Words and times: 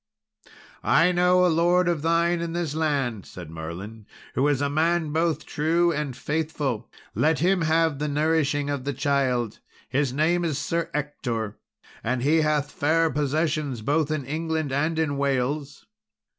"I 0.81 1.11
know 1.11 1.45
a 1.45 1.47
lord 1.47 1.87
of 1.87 2.01
thine 2.01 2.41
in 2.41 2.53
this 2.53 2.73
land," 2.73 3.27
said 3.27 3.51
Merlin, 3.51 4.07
"who 4.33 4.47
is 4.47 4.59
a 4.59 4.67
man 4.67 5.11
both 5.11 5.45
true 5.45 5.91
and 5.93 6.17
faithful; 6.17 6.89
let 7.13 7.37
him 7.37 7.61
have 7.61 7.99
the 7.99 8.07
nourishing 8.07 8.67
of 8.67 8.83
the 8.83 8.93
child. 8.93 9.59
His 9.89 10.11
name 10.11 10.43
is 10.43 10.57
Sir 10.57 10.89
Ector, 10.95 11.59
and 12.03 12.23
he 12.23 12.37
hath 12.37 12.71
fair 12.71 13.11
possessions 13.11 13.83
both 13.83 14.09
in 14.09 14.25
England 14.25 14.71
and 14.71 14.97
in 14.97 15.17
Wales. 15.19 15.85